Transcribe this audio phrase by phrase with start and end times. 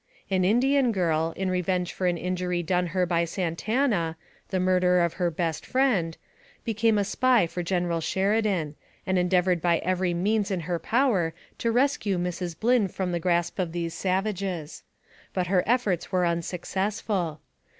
[0.31, 4.17] An Indian girl, in revenge for an injury done her by Santana,
[4.49, 6.17] the murder of her best friend,
[6.65, 8.73] became a spy for General Sheridan,
[9.05, 12.59] and endeavored by every means in her power to rescue Mrs.
[12.59, 14.81] Blynn from the grasp of these savages;
[15.35, 17.39] but her efforts were unsuccess ful.